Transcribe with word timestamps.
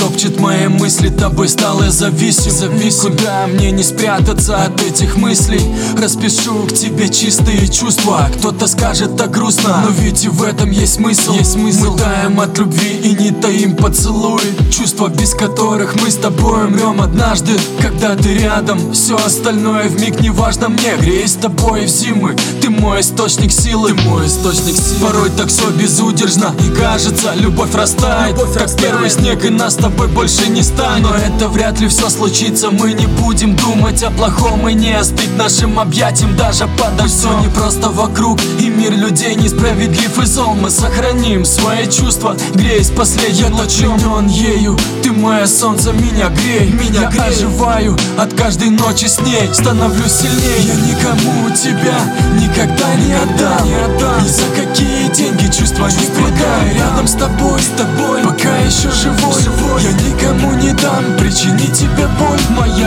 топчет 0.00 0.40
мои 0.40 0.66
мысли, 0.66 1.10
тобой 1.10 1.48
стал 1.48 1.82
я 1.82 1.90
зависим. 1.90 2.50
Зависим, 2.50 3.10
куда 3.10 3.46
мне 3.46 3.70
не 3.70 3.82
спрятаться 3.82 4.56
от 4.56 4.80
этих 4.82 5.16
мыслей. 5.16 5.60
Распишу 6.00 6.64
к 6.66 6.72
тебе 6.72 7.10
чистые 7.10 7.68
чувства. 7.68 8.28
Кто-то 8.38 8.66
скажет 8.66 9.16
так 9.16 9.30
грустно, 9.30 9.84
но 9.84 9.90
ведь 9.90 10.24
и 10.24 10.28
в 10.28 10.42
этом 10.42 10.70
есть 10.70 10.94
смысл. 10.94 11.34
Есть 11.34 11.52
смысл. 11.52 11.92
Мы 11.92 11.98
таем 11.98 12.40
от 12.40 12.58
любви 12.58 12.96
и 13.04 13.14
не 13.14 13.30
таим 13.30 13.76
поцелуй. 13.76 14.40
Чувства, 14.72 15.08
без 15.08 15.34
которых 15.34 15.94
мы 16.00 16.10
с 16.10 16.16
тобой 16.16 16.66
умрем 16.66 17.02
однажды 17.02 17.52
Когда 17.80 18.16
ты 18.16 18.38
рядом, 18.38 18.92
все 18.92 19.16
остальное 19.16 19.88
в 19.88 20.00
миг 20.00 20.20
не 20.20 20.30
важно 20.30 20.70
мне. 20.70 20.96
Греюсь 20.98 21.32
с 21.32 21.34
тобой 21.34 21.84
в 21.84 21.88
зимы, 21.88 22.36
ты 22.62 22.70
мой 22.70 23.02
источник 23.02 23.52
силы. 23.52 23.90
Ты 23.90 24.08
мой 24.08 24.26
источник 24.26 24.76
силы. 24.76 25.06
Порой 25.06 25.30
так 25.36 25.48
все 25.48 25.68
безудержно. 25.70 26.54
И 26.64 26.74
кажется, 26.80 27.34
любовь 27.34 27.74
растает 27.74 28.30
любовь 28.30 28.54
Как 28.54 28.62
растает. 28.62 28.90
первый 28.90 29.10
снег 29.10 29.44
и 29.44 29.50
нас 29.50 29.74
с 29.74 29.76
тобой 29.76 29.89
больше 29.90 30.48
не 30.48 30.62
станет 30.62 31.02
Но 31.02 31.14
это 31.14 31.48
вряд 31.48 31.80
ли 31.80 31.88
все 31.88 32.08
случится. 32.08 32.70
Мы 32.70 32.92
не 32.92 33.06
будем 33.06 33.56
думать 33.56 34.02
о 34.02 34.10
плохом 34.10 34.68
И 34.68 34.74
не 34.74 34.92
остыть 34.92 35.36
нашим 35.36 35.78
объятием 35.78 36.36
даже 36.36 36.66
под 36.66 37.06
Все 37.08 37.38
не 37.40 37.48
просто 37.48 37.90
вокруг 37.90 38.40
И 38.58 38.68
мир 38.68 38.92
людей 38.92 39.34
несправедлив 39.34 40.18
и 40.18 40.26
зол. 40.26 40.54
Мы 40.54 40.70
сохраним 40.70 41.44
свои 41.44 41.86
чувства 41.90 42.36
Греясь 42.54 42.90
последним 42.90 43.54
лучом. 43.54 43.98
Он 44.12 44.26
ею 44.26 44.78
Ты 45.02 45.12
мое 45.12 45.46
солнце, 45.46 45.92
меня 45.92 46.28
грей. 46.30 46.70
Меня 46.72 47.10
Я 47.12 47.24
оживаю 47.24 47.96
от 48.18 48.34
каждой 48.34 48.70
ночи 48.70 49.06
с 49.06 49.20
ней. 49.20 49.48
Становлюсь 49.52 50.12
сильнее. 50.12 50.60
Я 50.62 50.74
никому 50.74 51.50
тебя 51.50 51.98
никогда 52.40 52.94
не 52.96 53.12
отдам, 53.14 53.66
не 53.66 53.74
отдам. 53.74 54.24
Ни 54.24 54.28
за 54.28 54.44
какие 54.56 54.79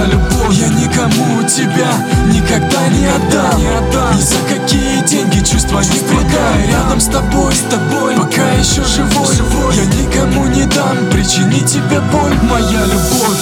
любовь 0.05 0.55
Я 0.55 0.67
никому 0.67 1.43
тебя 1.43 1.91
никогда 2.27 2.87
не 2.89 3.07
отдам, 3.07 3.59
не 3.59 3.67
отдам. 3.67 4.15
Ни 4.15 4.21
за 4.21 4.37
какие 4.47 5.01
деньги 5.05 5.39
чувства 5.39 5.79
не 5.81 5.99
предам. 5.99 6.69
Рядом 6.69 6.99
с 6.99 7.07
тобой, 7.07 7.53
с 7.53 7.61
тобой 7.61 8.15
Пока 8.15 8.51
еще 8.53 8.83
живой, 8.83 9.35
живой. 9.35 9.75
Я 9.75 9.85
никому 9.85 10.45
не 10.47 10.65
дам 10.65 10.97
причинить 11.11 11.65
тебе 11.65 11.99
боль. 12.11 12.33
Моя 12.43 12.85
любовь 12.85 13.32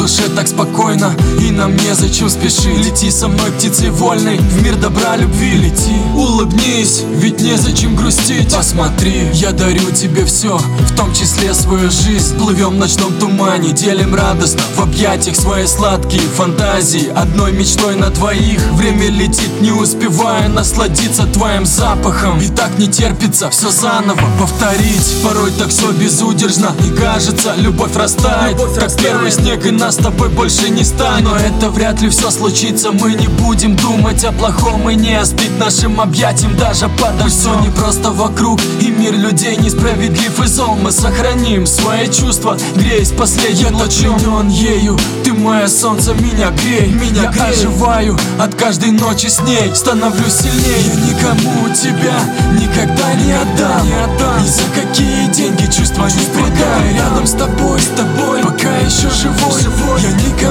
душе 0.00 0.28
так 0.34 0.48
спокойно 0.48 1.14
И 1.50 1.52
нам 1.52 1.76
незачем 1.76 2.30
спешить. 2.30 2.86
Лети 2.86 3.10
со 3.10 3.26
мной 3.26 3.50
птицей 3.50 3.90
вольной 3.90 4.38
В 4.38 4.62
мир 4.62 4.76
добра, 4.76 5.16
любви 5.16 5.50
лети. 5.54 5.96
Улыбнись, 6.14 7.02
ведь 7.14 7.40
незачем 7.40 7.96
грустить. 7.96 8.54
Посмотри, 8.54 9.28
я 9.32 9.50
дарю 9.50 9.90
тебе 9.90 10.24
все 10.24 10.56
В 10.58 10.96
том 10.96 11.12
числе 11.12 11.52
свою 11.52 11.90
жизнь. 11.90 12.38
Плывем 12.38 12.70
в 12.70 12.78
ночном 12.78 13.12
тумане 13.14 13.72
Делим 13.72 14.14
радостно 14.14 14.60
в 14.76 14.80
объятиях 14.80 15.34
Свои 15.34 15.66
сладкие 15.66 16.22
фантазии. 16.22 17.08
Одной 17.16 17.50
мечтой 17.50 17.96
на 17.96 18.10
двоих 18.10 18.60
Время 18.74 19.08
летит, 19.08 19.60
не 19.60 19.72
успевая 19.72 20.48
насладиться 20.48 21.24
твоим 21.24 21.66
запахом. 21.66 22.38
И 22.40 22.46
так 22.48 22.78
не 22.78 22.86
терпится 22.86 23.50
все 23.50 23.70
заново 23.70 24.22
повторить. 24.38 25.16
Порой 25.24 25.50
так 25.50 25.70
все 25.70 25.90
безудержно 25.90 26.76
И 26.86 26.96
кажется, 26.96 27.54
любовь 27.56 27.96
растает. 27.96 28.52
Любовь 28.52 28.74
Как 28.74 28.84
растает. 28.84 29.08
первый 29.08 29.32
снег 29.32 29.66
и 29.66 29.72
нас 29.72 29.94
с 29.94 29.98
тобой 29.98 30.28
больше 30.28 30.70
не 30.70 30.84
станет 30.84 31.39
это 31.46 31.70
вряд 31.70 32.00
ли 32.00 32.08
все 32.08 32.30
случится. 32.30 32.92
Мы 32.92 33.14
не 33.14 33.28
будем 33.28 33.76
думать 33.76 34.24
о 34.24 34.32
плохом 34.32 34.88
И 34.90 34.94
не 34.94 35.14
остыть 35.14 35.58
нашим 35.58 36.00
объятиям. 36.00 36.56
Даже 36.56 36.88
под 36.88 37.16
дождем 37.18 37.30
Все 37.30 37.54
не 37.60 37.68
просто 37.68 38.10
вокруг 38.10 38.60
И 38.80 38.90
мир 38.90 39.14
людей 39.14 39.56
несправедлив 39.56 40.42
и 40.42 40.46
зол. 40.46 40.76
Мы 40.76 40.92
сохраним 40.92 41.66
свои 41.66 42.06
чувства 42.10 42.56
Греясь 42.76 43.10
последним 43.12 43.76
лучом. 43.76 44.16
он 44.32 44.48
ею. 44.48 44.98
Ты 45.24 45.32
мое 45.32 45.68
солнце, 45.68 46.14
меня 46.14 46.50
грей 46.50 46.88
Меня 46.92 47.24
Я 47.24 47.30
грей. 47.30 47.52
оживаю 47.52 48.18
от 48.38 48.54
каждой 48.54 48.92
ночи 48.92 49.26
с 49.26 49.40
ней. 49.40 49.74
Становлюсь 49.74 50.34
сильнее 50.34 50.82
Я 50.86 50.94
никому 51.12 51.68
тебя 51.74 52.18
никогда 52.60 53.14
не 53.14 53.32
отдам, 53.32 53.86
не 53.86 53.92
отдам. 53.94 54.42
Ни 54.42 54.48
за 54.48 54.62
какие 54.74 55.26
деньги 55.28 55.66
чувства 55.66 56.06
не 56.06 56.24
предам. 56.34 56.94
Рядом 56.94 57.26
с 57.26 57.32
тобой, 57.32 57.80
с 57.80 57.86
тобой. 57.96 58.42
Пока 58.42 58.76
еще 58.78 59.08
живой 59.10 59.62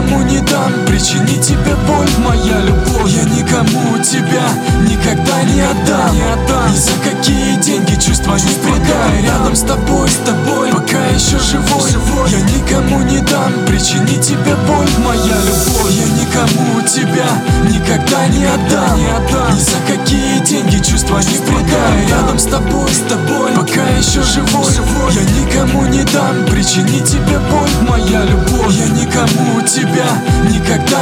никому 0.09 0.23
не 0.23 0.39
дам. 0.41 0.73
Причинить 0.87 1.41
тебе 1.41 1.75
боль 1.87 2.09
Моя 2.19 2.59
любовь. 2.61 3.11
Я 3.11 3.23
никому 3.23 3.97
тебя 4.03 4.43
никогда 4.87 5.43
не 5.43 5.61
отдам, 5.61 6.15
не 6.15 6.21
отдам. 6.21 6.71
Ни 6.71 6.77
за 6.77 6.91
какие 7.03 7.55
деньги 7.57 7.95
чувства 7.95 8.35
не 8.35 8.53
предам. 8.63 9.23
Рядом 9.23 9.55
с 9.55 9.61
тобой, 9.61 10.09
с 10.09 10.17
тобой 10.17 10.71
Пока 10.71 11.05
еще 11.07 11.39
живой, 11.39 11.91
живой. 11.91 12.29
Я 12.31 12.41
никому 12.41 13.01
не 13.03 13.19
дам. 13.19 13.53
Причинить 13.67 14.21
тебе 14.21 14.55
боль 14.67 14.89
Моя 15.05 15.37
любовь. 15.45 15.91
Я 15.91 16.07
никому 16.21 16.81
тебя 16.81 17.29
никогда 17.69 18.27
не 18.27 18.45
отдам. 18.45 18.88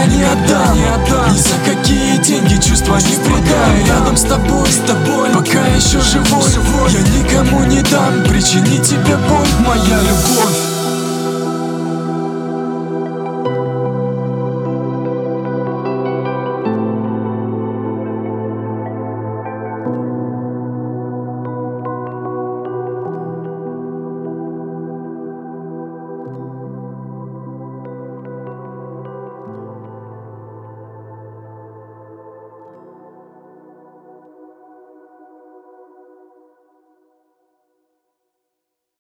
Не 0.08 0.24
отдам, 0.24 0.76
не 0.76 0.86
отдам. 0.86 1.34
Ни 1.34 1.38
за 1.38 1.56
какие 1.66 2.18
деньги 2.18 2.56
чувства 2.62 2.98
не 2.98 3.16
предам. 3.18 3.86
Рядом 3.88 4.18
с 4.18 4.24
тобой, 4.24 4.68
с 4.70 4.78
тобой 4.78 5.30
Пока 5.34 5.66
еще 5.68 6.00
живой, 6.02 6.50
живой. 6.50 6.92
Я 6.92 7.02
никому 7.20 7.64
не 7.66 7.82
дам 7.82 8.24
причинить 8.28 8.84
тебе 8.84 9.18
боль. 9.28 9.48
Моя 9.66 10.00
любовь 10.02 10.57